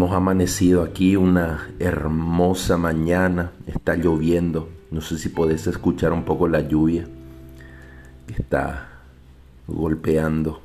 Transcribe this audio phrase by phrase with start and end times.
[0.00, 6.48] hemos amanecido aquí una hermosa mañana, está lloviendo, no sé si podés escuchar un poco
[6.48, 7.06] la lluvia,
[8.34, 8.88] está
[9.66, 10.62] golpeando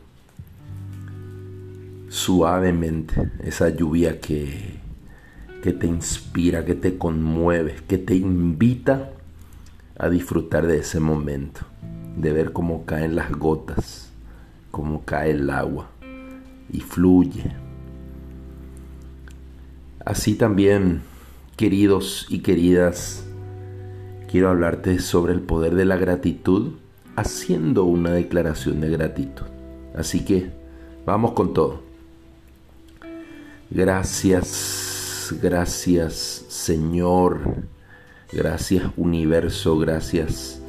[2.07, 4.79] suavemente esa lluvia que,
[5.61, 9.11] que te inspira, que te conmueve, que te invita
[9.97, 11.59] a disfrutar de ese momento,
[12.15, 14.13] de ver cómo caen las gotas,
[14.71, 15.89] cómo cae el agua
[16.71, 17.64] y fluye.
[20.05, 21.01] Así también,
[21.57, 23.25] queridos y queridas,
[24.29, 26.73] quiero hablarte sobre el poder de la gratitud
[27.15, 29.47] haciendo una declaración de gratitud.
[29.95, 30.51] Así que
[31.07, 31.81] vamos con todo.
[33.71, 37.39] Gracias, gracias Señor,
[38.31, 40.61] gracias universo, gracias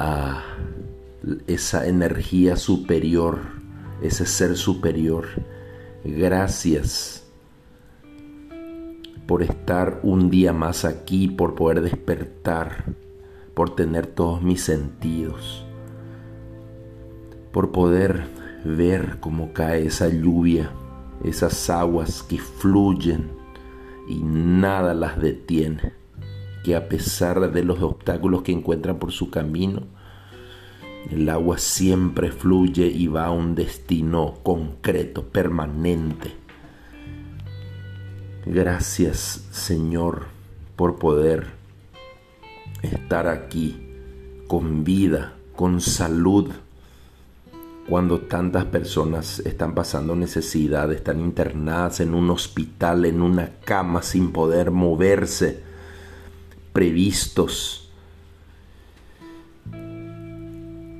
[0.00, 0.42] a
[1.46, 3.38] esa energía superior,
[4.02, 5.26] ese ser superior.
[6.04, 7.27] Gracias
[9.28, 12.94] por estar un día más aquí, por poder despertar,
[13.52, 15.66] por tener todos mis sentidos,
[17.52, 18.24] por poder
[18.64, 20.70] ver cómo cae esa lluvia,
[21.22, 23.30] esas aguas que fluyen
[24.08, 25.92] y nada las detiene,
[26.64, 29.82] que a pesar de los obstáculos que encuentran por su camino,
[31.10, 36.37] el agua siempre fluye y va a un destino concreto, permanente.
[38.50, 40.28] Gracias Señor
[40.74, 41.48] por poder
[42.80, 43.78] estar aquí
[44.46, 46.50] con vida, con salud,
[47.86, 54.32] cuando tantas personas están pasando necesidad, están internadas en un hospital, en una cama sin
[54.32, 55.62] poder moverse,
[56.72, 57.90] previstos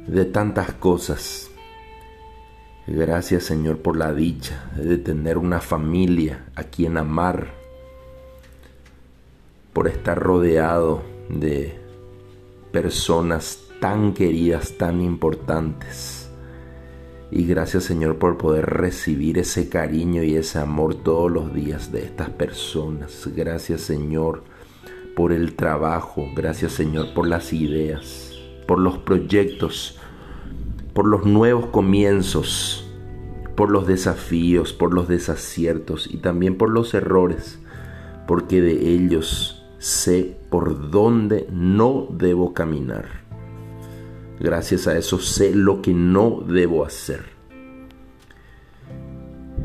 [0.06, 1.47] de tantas cosas.
[2.90, 7.48] Gracias Señor por la dicha de tener una familia a quien amar,
[9.74, 11.78] por estar rodeado de
[12.72, 16.30] personas tan queridas, tan importantes.
[17.30, 22.04] Y gracias Señor por poder recibir ese cariño y ese amor todos los días de
[22.04, 23.28] estas personas.
[23.36, 24.44] Gracias Señor
[25.14, 26.26] por el trabajo.
[26.34, 28.32] Gracias Señor por las ideas,
[28.66, 29.98] por los proyectos,
[30.98, 32.84] por los nuevos comienzos,
[33.54, 37.60] por los desafíos, por los desaciertos y también por los errores,
[38.26, 43.06] porque de ellos sé por dónde no debo caminar.
[44.40, 47.26] Gracias a eso sé lo que no debo hacer.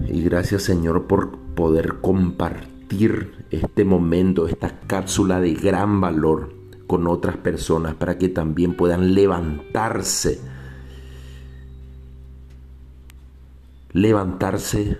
[0.07, 6.53] Y gracias Señor por poder compartir este momento, esta cápsula de gran valor
[6.85, 10.52] con otras personas para que también puedan levantarse
[13.93, 14.99] levantarse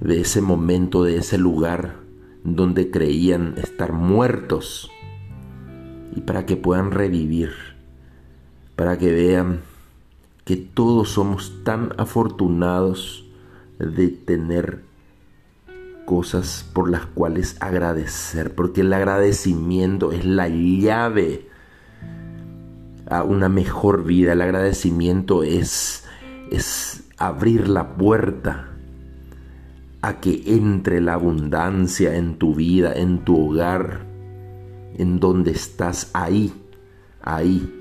[0.00, 1.96] de ese momento, de ese lugar
[2.44, 4.90] donde creían estar muertos
[6.14, 7.52] y para que puedan revivir,
[8.76, 9.62] para que vean
[10.44, 13.24] que todos somos tan afortunados
[13.78, 14.82] de tener
[16.04, 21.48] cosas por las cuales agradecer, porque el agradecimiento es la llave
[23.08, 26.04] a una mejor vida, el agradecimiento es,
[26.50, 28.70] es abrir la puerta
[30.02, 34.00] a que entre la abundancia en tu vida, en tu hogar,
[34.98, 36.52] en donde estás ahí,
[37.22, 37.72] ahí.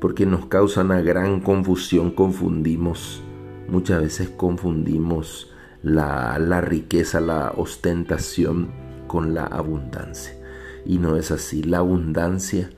[0.00, 3.22] Porque nos causa una gran confusión, confundimos,
[3.68, 5.50] muchas veces confundimos
[5.82, 8.72] la, la riqueza, la ostentación
[9.06, 10.34] con la abundancia.
[10.84, 12.70] Y no es así, la abundancia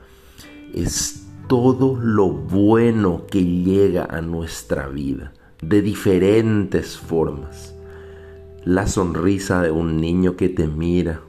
[0.75, 7.75] es todo lo bueno que llega a nuestra vida de diferentes formas.
[8.65, 11.21] La sonrisa de un niño que te mira,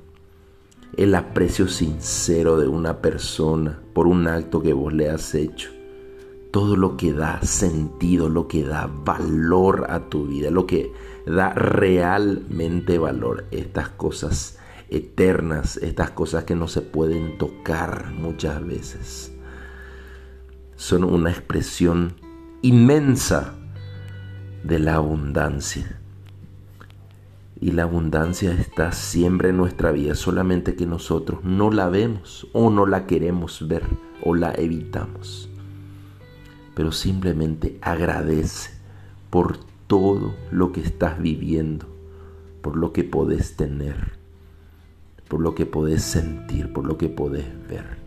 [0.96, 5.70] el aprecio sincero de una persona por un acto que vos le has hecho,
[6.50, 10.92] todo lo que da sentido, lo que da valor a tu vida, lo que
[11.28, 14.58] da realmente valor, estas cosas
[14.90, 19.37] eternas, estas cosas que no se pueden tocar muchas veces
[20.78, 22.14] son una expresión
[22.62, 23.56] inmensa
[24.64, 26.00] de la abundancia.
[27.60, 32.70] Y la abundancia está siempre en nuestra vida, solamente que nosotros no la vemos o
[32.70, 33.84] no la queremos ver
[34.24, 35.50] o la evitamos.
[36.76, 38.70] Pero simplemente agradece
[39.32, 39.58] por
[39.88, 41.88] todo lo que estás viviendo,
[42.62, 44.12] por lo que podés tener,
[45.28, 48.07] por lo que podés sentir, por lo que podés ver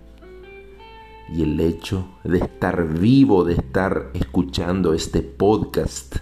[1.32, 6.16] y el hecho de estar vivo, de estar escuchando este podcast,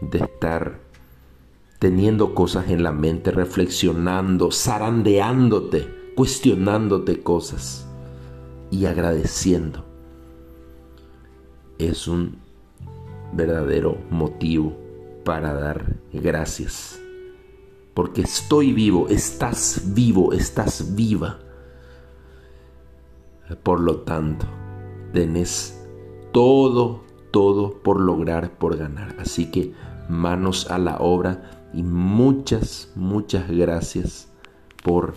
[0.00, 0.80] de estar
[1.78, 7.86] teniendo cosas en la mente, reflexionando, zarandeándote, cuestionándote cosas
[8.70, 9.84] y agradeciendo.
[11.78, 12.38] Es un
[13.32, 14.76] verdadero motivo
[15.24, 16.98] para dar gracias.
[17.92, 21.38] Porque estoy vivo, estás vivo, estás viva.
[23.62, 24.46] Por lo tanto,
[25.12, 25.86] tenés
[26.32, 29.14] todo, todo por lograr, por ganar.
[29.18, 29.72] Así que
[30.08, 34.32] manos a la obra y muchas, muchas gracias
[34.82, 35.14] por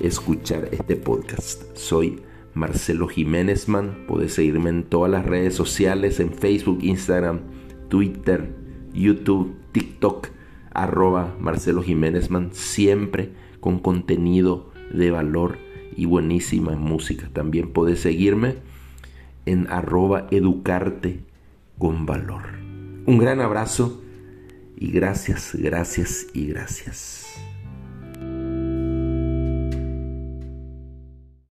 [0.00, 1.76] escuchar este podcast.
[1.76, 2.22] Soy
[2.54, 4.04] Marcelo Jiménez Man.
[4.08, 7.40] Puedes seguirme en todas las redes sociales, en Facebook, Instagram,
[7.88, 8.54] Twitter,
[8.92, 10.28] YouTube, TikTok,
[10.72, 15.58] arroba Marcelo Jiménez Man, siempre con contenido de valor
[15.96, 17.28] y buenísima música.
[17.32, 18.56] También puedes seguirme
[19.46, 21.20] en arroba educarte
[21.78, 22.42] con valor.
[23.06, 24.02] Un gran abrazo
[24.76, 27.26] y gracias, gracias y gracias.